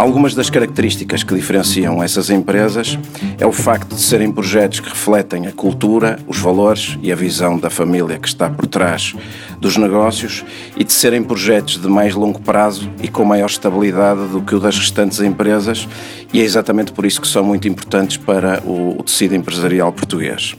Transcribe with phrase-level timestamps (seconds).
[0.00, 2.98] Algumas das características que diferenciam essas empresas
[3.38, 7.58] é o facto de serem projetos que refletem a cultura, os valores e a visão
[7.58, 9.14] da família que está por trás
[9.60, 10.42] dos negócios
[10.74, 14.58] e de serem projetos de mais longo prazo e com maior estabilidade do que o
[14.58, 15.86] das restantes empresas,
[16.32, 20.56] e é exatamente por isso que são muito importantes para o, tecido empresarial português.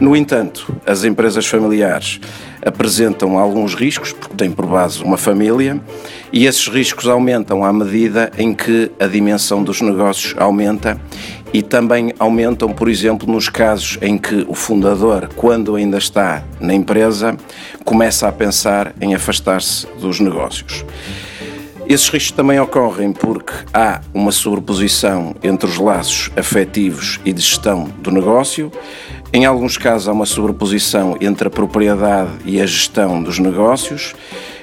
[0.00, 2.20] No entanto, as empresas familiares
[2.64, 5.80] apresentam alguns riscos, porque têm por base uma família,
[6.32, 11.00] e esses riscos aumentam à medida em que a dimensão dos negócios aumenta
[11.52, 16.74] e também aumentam, por exemplo, nos casos em que o fundador, quando ainda está na
[16.74, 17.36] empresa,
[17.84, 20.84] começa a pensar em afastar-se dos negócios.
[21.88, 27.90] Esses riscos também ocorrem porque há uma sobreposição entre os laços afetivos e de gestão
[28.02, 28.70] do negócio.
[29.32, 34.14] Em alguns casos, há uma sobreposição entre a propriedade e a gestão dos negócios.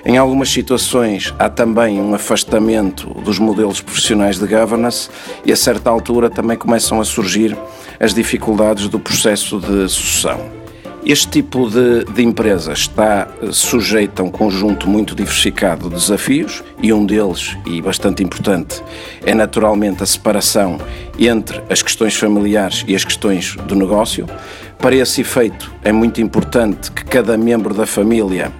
[0.05, 5.09] Em algumas situações, há também um afastamento dos modelos profissionais de governance
[5.43, 7.57] e, a certa altura, também começam a surgir
[7.99, 10.54] as dificuldades do processo de sucessão.
[11.05, 16.63] Este tipo de, de empresa está eh, sujeito a um conjunto muito diversificado de desafios
[16.81, 18.84] e um deles, e bastante importante,
[19.23, 20.79] é naturalmente a separação
[21.20, 24.26] entre as questões familiares e as questões do negócio.
[24.79, 28.51] Para esse efeito, é muito importante que cada membro da família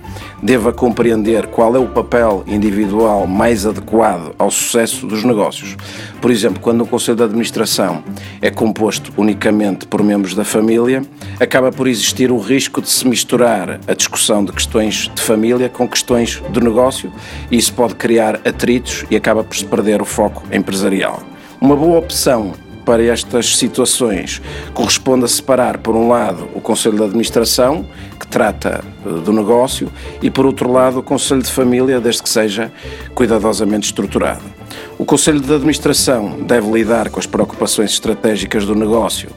[0.42, 5.76] deva compreender qual é o papel individual mais adequado ao sucesso dos negócios.
[6.22, 8.04] Por exemplo, quando o Conselho de Administração
[8.42, 11.04] é composto unicamente por membros da família,
[11.40, 15.88] acaba por existir o risco de se misturar a discussão de questões de família com
[15.88, 17.12] questões do negócio
[17.50, 21.22] e isso pode criar atritos e acaba por se perder o foco empresarial.
[21.60, 22.54] Uma boa opção
[22.86, 24.42] para estas situações
[24.74, 27.86] corresponde a separar, por um lado, o Conselho de Administração,
[28.20, 29.92] que trata eh, do negócio,
[30.22, 32.72] e, por outro lado, o Conselho de Família, desde que seja
[33.14, 34.65] cuidadosamente estruturado.
[34.98, 39.30] O Conselho de Administração deve lidar com as preocupações estratégicas do negócio,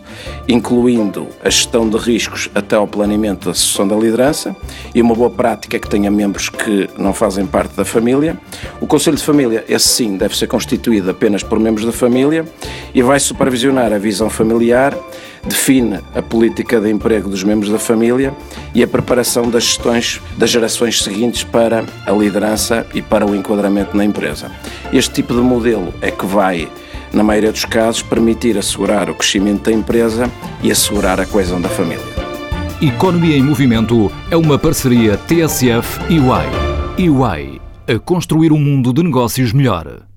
[0.47, 4.55] incluindo a gestão de riscos até ao planeamento da sucessão da liderança
[4.95, 8.39] e uma boa prática que tenha membros que não fazem parte da família.
[8.81, 12.45] O Conselho de Família, esse sim, deve ser constituído apenas por membros da família
[12.95, 14.97] e vai supervisionar a visão familiar
[15.49, 18.35] define a política de emprego dos membros da família
[18.75, 23.97] e a preparação das gestões das gerações seguintes para a liderança e para o enquadramento
[23.97, 24.51] na empresa.
[24.93, 26.69] Este tipo de modelo é que vai,
[27.13, 30.31] na maioria dos casos, permitir assegurar o crescimento da empresa
[30.63, 32.05] e assegurar a coesão da família.
[32.81, 37.11] Economia em Movimento é uma parceria TSF e UI.
[37.11, 40.08] UI a construir um mundo de negócios melhor.